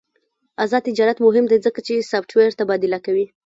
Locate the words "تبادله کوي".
2.59-3.25